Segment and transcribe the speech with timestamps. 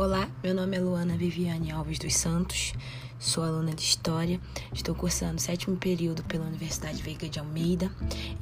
[0.00, 2.72] Olá, meu nome é Luana Viviane Alves dos Santos,
[3.18, 4.40] sou aluna de História,
[4.72, 7.90] estou cursando o sétimo período pela Universidade Veiga de Almeida.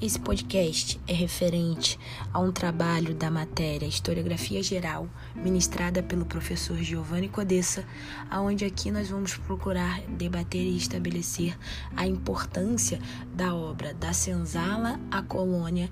[0.01, 1.99] Esse podcast é referente
[2.33, 7.85] a um trabalho da matéria Historiografia Geral, ministrada pelo professor Giovanni Codessa,
[8.31, 11.57] aonde aqui nós vamos procurar debater e estabelecer
[11.97, 13.01] a importância
[13.35, 15.91] da obra Da Senzala à Colônia,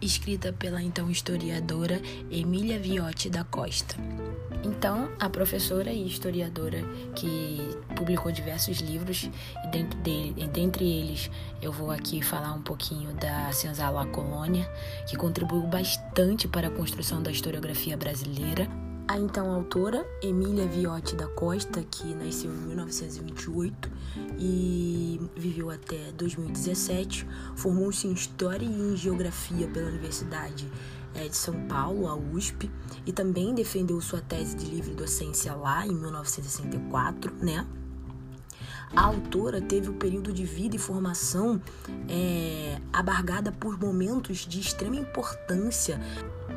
[0.00, 3.94] escrita pela então historiadora Emília Viotti da Costa.
[4.64, 6.82] Então, a professora e historiadora
[7.14, 7.58] que
[7.94, 9.30] publicou diversos livros,
[9.64, 11.30] e dentre, dele, dentre eles
[11.60, 14.68] eu vou aqui falar um pouquinho da Senzala Colônia,
[15.06, 18.68] que contribuiu bastante para a construção da historiografia brasileira.
[19.06, 23.90] A então autora Emília Viotti da Costa, que nasceu em 1928
[24.38, 30.70] e viveu até 2017, formou-se em História e em Geografia pela Universidade
[31.14, 32.70] é, de São Paulo, a USP,
[33.06, 37.66] e também defendeu sua tese de livre docência lá em 1964, né?
[38.94, 41.60] A autora teve o período de vida e formação
[42.08, 46.00] é, abargada por momentos de extrema importância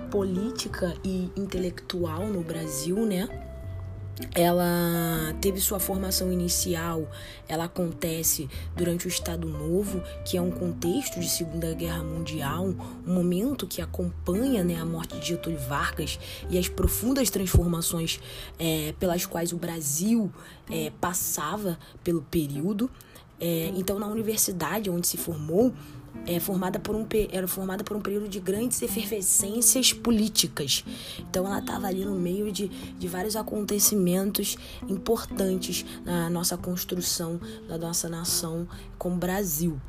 [0.10, 3.51] política e intelectual no Brasil, né?
[4.34, 7.10] Ela teve sua formação inicial,
[7.48, 12.74] ela acontece durante o Estado Novo, que é um contexto de Segunda Guerra Mundial,
[13.06, 16.20] um momento que acompanha né, a morte de Getúlio Vargas
[16.50, 18.20] e as profundas transformações
[18.58, 20.32] é, pelas quais o Brasil
[20.70, 22.90] é, passava pelo período.
[23.40, 25.74] É, então, na universidade onde se formou,
[26.26, 30.84] é, formada por um, era formada por um período de grandes efervescências políticas.
[31.20, 37.78] Então ela estava ali no meio de, de vários acontecimentos importantes na nossa construção da
[37.78, 39.80] nossa nação como Brasil.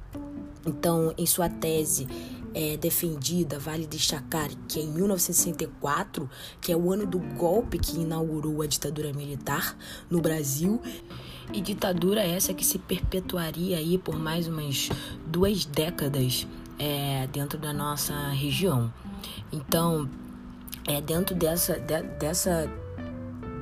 [0.65, 2.07] Então, em sua tese
[2.55, 6.29] é, defendida, vale destacar que em 1964,
[6.61, 9.77] que é o ano do golpe que inaugurou a ditadura militar
[10.09, 10.81] no Brasil,
[11.53, 14.89] e ditadura essa que se perpetuaria aí por mais umas
[15.27, 16.47] duas décadas
[16.79, 18.93] é, dentro da nossa região.
[19.53, 20.09] Então,
[20.87, 22.71] é dentro dessa, de, dessa,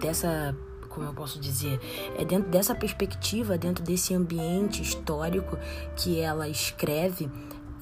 [0.00, 0.56] dessa,
[0.88, 1.81] como eu posso dizer,
[2.19, 5.59] é dentro dessa perspectiva, dentro desse ambiente histórico
[5.97, 7.28] que ela escreve.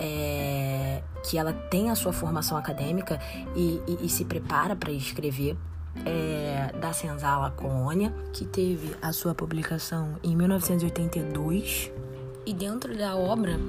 [0.00, 3.20] É, que ela tem a sua formação acadêmica
[3.56, 5.56] e, e, e se prepara para escrever
[6.04, 11.90] é, da Senzala Colônia, que teve a sua publicação em 1982.
[12.46, 13.60] E dentro da obra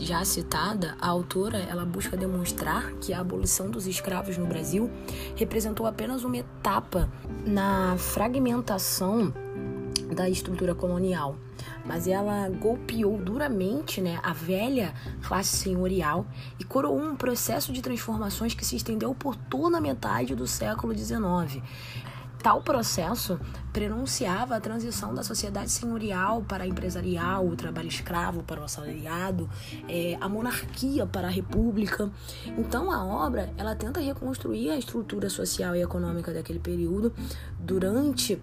[0.00, 4.88] já citada, a autora ela busca demonstrar que a abolição dos escravos no Brasil
[5.34, 7.08] representou apenas uma etapa
[7.44, 9.32] na fragmentação
[10.14, 11.36] da estrutura colonial,
[11.84, 16.26] mas ela golpeou duramente né, a velha classe senhorial
[16.58, 20.96] e coroou um processo de transformações que se estendeu por toda a metade do século
[20.96, 21.62] XIX.
[22.42, 23.38] Tal processo
[23.72, 29.50] prenunciava a transição da sociedade senhorial para a empresarial, o trabalho escravo para o assalariado,
[29.88, 32.10] é, a monarquia para a república.
[32.56, 37.12] Então a obra ela tenta reconstruir a estrutura social e econômica daquele período
[37.58, 38.40] durante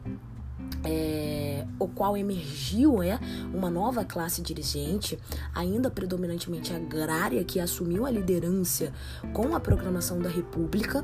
[0.83, 3.19] é, o qual emergiu é,
[3.53, 5.17] uma nova classe dirigente,
[5.53, 8.93] ainda predominantemente agrária, que assumiu a liderança
[9.33, 11.03] com a proclamação da República.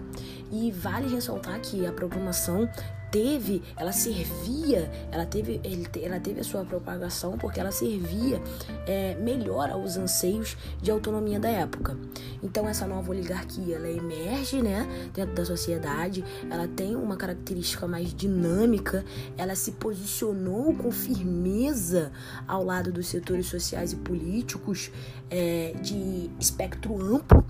[0.51, 2.69] E vale ressaltar que a proclamação
[3.11, 5.61] teve, ela servia, ela teve,
[6.01, 8.41] ela teve a sua propagação porque ela servia
[8.87, 11.97] é, melhor aos anseios de autonomia da época.
[12.41, 18.13] Então essa nova oligarquia, ela emerge, né, dentro da sociedade, ela tem uma característica mais
[18.13, 19.03] dinâmica,
[19.37, 22.11] ela se posicionou com firmeza
[22.47, 24.89] ao lado dos setores sociais e políticos
[25.29, 27.45] é, de espectro amplo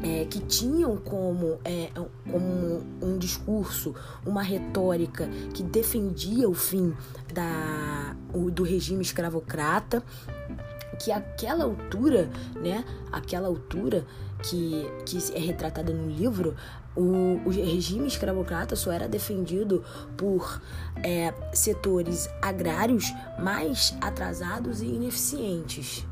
[0.00, 1.90] é, que tinham como, é,
[2.30, 3.94] como um discurso,
[4.24, 6.94] uma retórica que defendia o fim
[7.32, 10.02] da, o, do regime escravocrata,
[10.98, 14.06] que aquela altura, né, aquela altura
[14.42, 16.54] que, que é retratada no livro,
[16.94, 19.82] o, o regime escravocrata só era defendido
[20.16, 20.60] por
[21.02, 26.06] é, setores agrários mais atrasados e ineficientes.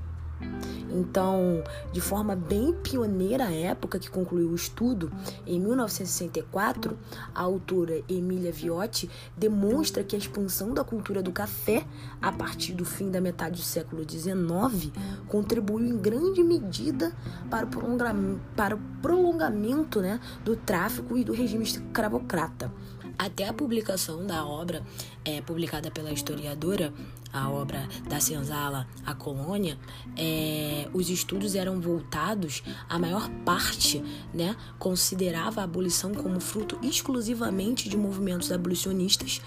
[0.92, 5.10] Então, de forma bem pioneira à época que concluiu o estudo,
[5.46, 6.98] em 1964,
[7.34, 11.84] a autora Emília Viotti demonstra que a expansão da cultura do café
[12.20, 14.92] a partir do fim da metade do século XIX
[15.28, 17.12] contribuiu em grande medida
[17.48, 22.72] para o prolongamento, para o prolongamento né, do tráfico e do regime escravocrata.
[23.20, 24.82] Até a publicação da obra,
[25.26, 26.90] é, publicada pela historiadora,
[27.30, 29.78] a obra da Senzala, A Colônia,
[30.16, 34.02] é, os estudos eram voltados, a maior parte
[34.32, 39.42] né, considerava a abolição como fruto exclusivamente de movimentos abolicionistas,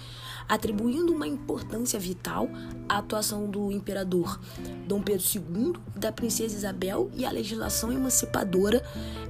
[0.48, 2.48] atribuindo uma importância vital
[2.88, 4.40] à atuação do imperador
[4.86, 8.82] Dom Pedro II, da princesa Isabel e à legislação emancipadora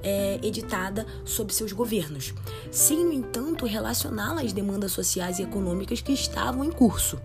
[0.02, 2.34] é, editada sob seus governos,
[2.70, 7.18] sem, no entanto, relacioná-la às demandas sociais e econômicas que estavam em curso.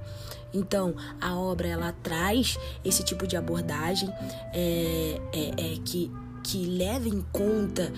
[0.53, 4.09] Então, a obra ela traz esse tipo de abordagem
[4.53, 6.11] é, é, que,
[6.43, 7.91] que leva em conta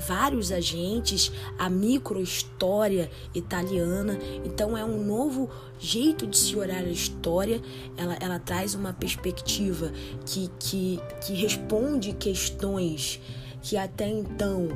[0.00, 4.18] vários agentes, a microhistória italiana.
[4.44, 5.48] Então é um novo
[5.78, 7.60] jeito de se olhar a história.
[7.96, 9.92] Ela, ela traz uma perspectiva
[10.26, 13.20] que, que, que responde questões
[13.62, 14.68] que até então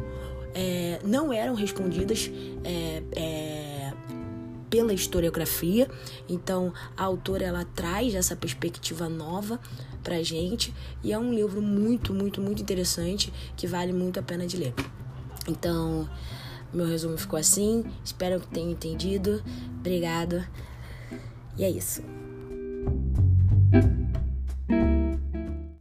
[0.54, 2.30] é, não eram respondidas.
[2.62, 3.74] É, é,
[4.74, 5.88] pela historiografia.
[6.28, 9.60] Então, a autora ela traz essa perspectiva nova
[10.02, 14.48] pra gente e é um livro muito, muito, muito interessante que vale muito a pena
[14.48, 14.74] de ler.
[15.46, 16.08] Então,
[16.72, 17.84] meu resumo ficou assim.
[18.04, 19.42] Espero que tenham entendido.
[19.78, 20.46] Obrigado.
[21.56, 22.02] E é isso.